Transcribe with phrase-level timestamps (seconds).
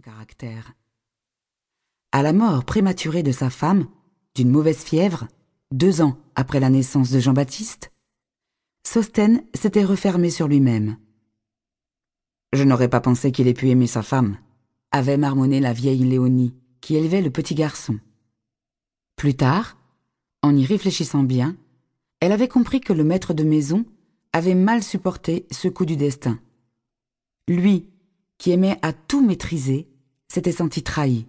[0.00, 0.74] caractère.
[2.12, 3.88] À la mort prématurée de sa femme,
[4.34, 5.26] d'une mauvaise fièvre,
[5.72, 7.92] deux ans après la naissance de Jean-Baptiste,
[8.86, 10.96] Sostène s'était refermé sur lui-même.
[12.52, 14.38] Je n'aurais pas pensé qu'il ait pu aimer sa femme,
[14.92, 17.98] avait marmonné la vieille Léonie, qui élevait le petit garçon.
[19.16, 19.76] Plus tard,
[20.42, 21.56] en y réfléchissant bien,
[22.20, 23.84] elle avait compris que le maître de maison
[24.32, 26.38] avait mal supporté ce coup du destin.
[27.48, 27.90] Lui,
[28.38, 29.88] qui aimait à tout maîtriser,
[30.28, 31.26] s'était senti trahi.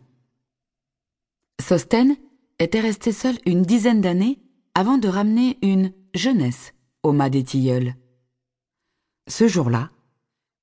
[1.61, 2.15] Sostène
[2.59, 4.39] était resté seul une dizaine d'années
[4.73, 7.95] avant de ramener une jeunesse au mât des tilleuls.
[9.27, 9.91] Ce jour-là,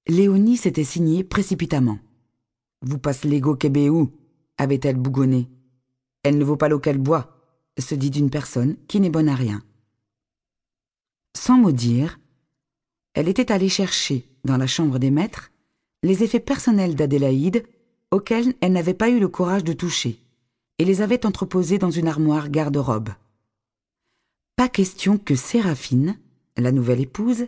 [0.06, 1.98] Léonie s'était signée précipitamment.
[2.82, 4.12] Vous passe l'ego Kébéou,
[4.58, 5.48] avait-elle bougonné.
[6.22, 7.34] Elle ne vaut pas l'eau qu'elle boit,
[7.78, 9.62] se dit d'une personne qui n'est bonne à rien.
[11.36, 12.20] Sans mot dire,
[13.14, 15.50] elle était allée chercher, dans la chambre des maîtres,
[16.04, 17.64] les effets personnels d'Adélaïde
[18.10, 20.18] auxquels elle n'avait pas eu le courage de toucher,
[20.78, 23.08] et les avait entreposés dans une armoire garde-robe.
[24.54, 26.18] Pas question que Séraphine,
[26.58, 27.46] la nouvelle épouse,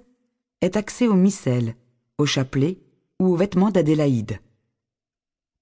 [0.62, 1.76] ait accès au missel,
[2.16, 2.78] au chapelet
[3.20, 4.40] ou aux vêtements d'Adélaïde.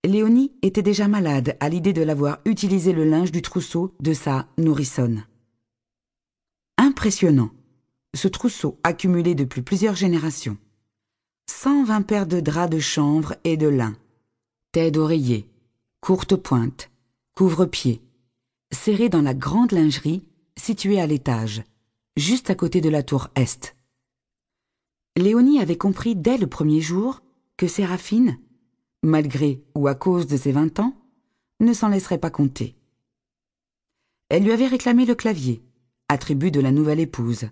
[0.06, 4.46] Léonie était déjà malade à l'idée de l'avoir utilisé le linge du trousseau de sa
[4.56, 5.26] nourrissonne.
[6.78, 7.50] Impressionnant,
[8.14, 10.58] ce trousseau accumulé depuis plusieurs générations.
[11.46, 13.96] 120 paires de draps de chanvre et de lin,
[14.72, 15.48] têtes d'oreiller,
[16.00, 16.90] courte pointe,
[17.36, 18.02] couvre-pied,
[18.70, 20.24] serrés dans la grande lingerie
[20.56, 21.62] située à l'étage,
[22.16, 23.76] juste à côté de la tour Est.
[25.16, 27.22] Léonie avait compris dès le premier jour
[27.56, 28.38] que Séraphine,
[29.02, 30.94] malgré ou à cause de ses vingt ans,
[31.60, 32.74] ne s'en laisserait pas compter.
[34.28, 35.62] Elle lui avait réclamé le clavier,
[36.08, 37.48] attribut de la nouvelle épouse,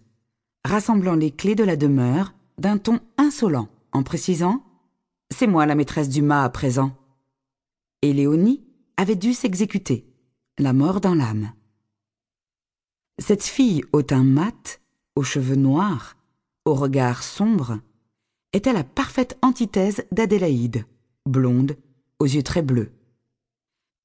[0.64, 4.64] rassemblant les clés de la demeure d'un ton insolent, en précisant
[5.30, 6.96] C'est moi la maîtresse du mât à présent.
[8.02, 8.64] Et Léonie
[8.96, 10.06] avait dû s'exécuter,
[10.58, 11.52] la mort dans l'âme.
[13.18, 14.80] Cette fille au teint mat,
[15.14, 16.16] aux cheveux noirs,
[16.64, 17.78] au regard sombre,
[18.52, 20.84] était la parfaite antithèse d'Adélaïde,
[21.26, 21.76] blonde,
[22.18, 22.92] aux yeux très bleus.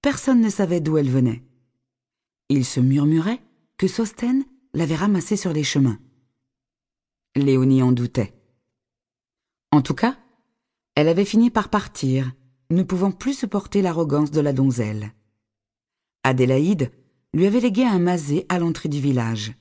[0.02, 1.44] Personne ne savait d'où elle venait.
[2.50, 3.42] Il se murmurait
[3.78, 6.00] que Sostène l'avait ramassée sur les chemins.
[7.36, 8.37] Léonie en doutait.
[9.72, 10.18] En tout cas,
[10.96, 12.32] elle avait fini par partir,
[12.70, 15.14] ne pouvant plus supporter l'arrogance de la donzelle.
[16.24, 16.92] Adélaïde
[17.34, 19.54] lui avait légué un masé à l'entrée du village.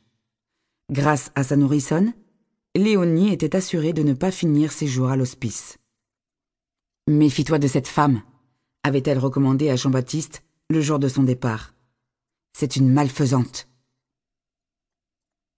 [0.91, 2.15] Grâce à sa nourrissonne,
[2.77, 5.79] Léonie était assurée de ne pas finir ses jours à l'hospice.
[7.09, 8.23] Méfie-toi de cette femme,
[8.83, 11.75] avait-elle recommandé à Jean-Baptiste le jour de son départ.
[12.53, 13.69] C'est une malfaisante.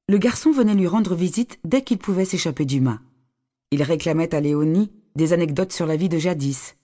[0.08, 3.00] Le garçon venait lui rendre visite dès qu'il pouvait s'échapper du mât.
[3.70, 6.76] Il réclamait à Léonie des anecdotes sur la vie de jadis,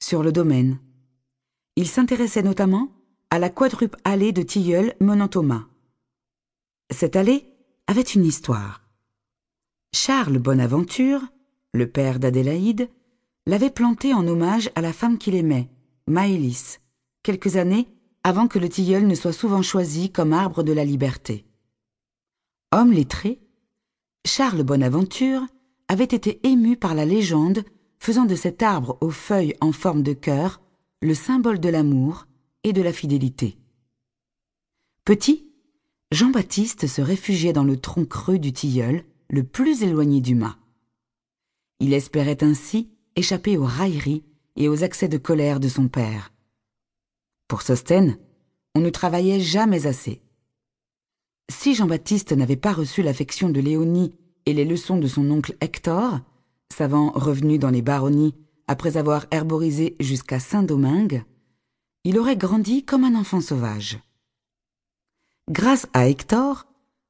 [0.00, 0.78] sur le domaine.
[1.76, 2.90] Il s'intéressait notamment
[3.30, 5.42] à la quadruple allée de tilleuls menant au.
[6.90, 7.46] Cette allée
[7.86, 8.82] avait une histoire.
[9.92, 11.20] Charles Bonaventure,
[11.72, 12.88] le père d'Adélaïde,
[13.46, 15.70] l'avait plantée en hommage à la femme qu'il aimait,
[16.06, 16.80] Maëlys,
[17.22, 17.88] quelques années
[18.22, 21.44] avant que le tilleul ne soit souvent choisi comme arbre de la liberté.
[22.72, 23.40] Homme lettré,
[24.26, 25.46] Charles Bonaventure
[25.94, 27.62] avait été ému par la légende
[28.00, 30.60] faisant de cet arbre aux feuilles en forme de cœur
[31.00, 32.26] le symbole de l'amour
[32.64, 33.58] et de la fidélité.
[35.04, 35.46] Petit,
[36.10, 40.58] Jean-Baptiste se réfugiait dans le tronc creux du tilleul, le plus éloigné du mât.
[41.78, 44.24] Il espérait ainsi échapper aux railleries
[44.56, 46.32] et aux accès de colère de son père.
[47.46, 48.18] Pour Sostène,
[48.74, 50.22] on ne travaillait jamais assez.
[51.48, 54.12] Si Jean-Baptiste n'avait pas reçu l'affection de Léonie
[54.46, 56.20] et les leçons de son oncle Hector,
[56.72, 58.34] savant revenu dans les baronnies
[58.66, 61.24] après avoir herborisé jusqu'à Saint-Domingue,
[62.04, 63.98] il aurait grandi comme un enfant sauvage.
[65.50, 66.66] Grâce à Hector,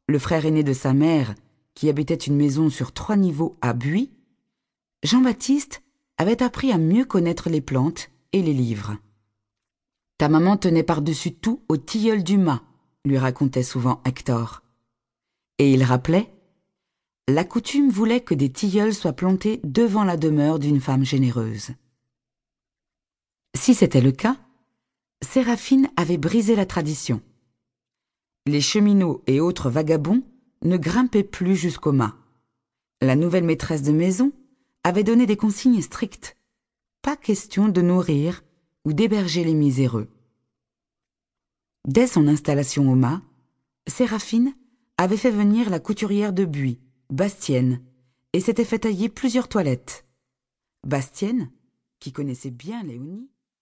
[0.08, 1.34] le frère aîné de sa mère,
[1.74, 4.10] qui habitait une maison sur trois niveaux à Buis,
[5.02, 5.82] Jean-Baptiste
[6.16, 8.96] avait appris à mieux connaître les plantes et les livres.
[10.18, 12.62] Ta maman tenait par-dessus tout au tilleul du mât,
[13.04, 14.62] lui racontait souvent Hector.
[15.58, 16.32] Et il rappelait
[17.26, 21.70] La coutume voulait que des tilleuls soient plantés devant la demeure d'une femme généreuse.
[23.56, 24.36] Si c'était le cas,
[25.22, 27.22] Séraphine avait brisé la tradition.
[28.44, 30.22] Les cheminots et autres vagabonds
[30.64, 32.14] ne grimpaient plus jusqu'au mât.
[33.00, 34.32] La nouvelle maîtresse de maison
[34.82, 36.36] avait donné des consignes strictes.
[37.00, 38.42] Pas question de nourrir
[38.84, 40.08] ou d'héberger les miséreux.
[41.88, 43.22] Dès son installation au mât,
[43.86, 44.54] Séraphine
[44.98, 47.82] avait fait venir la couturière de Buis, Bastienne,
[48.32, 50.06] et s'était fait tailler plusieurs toilettes.
[50.84, 51.50] Bastienne,
[52.00, 53.30] qui connaissait bien Léonie,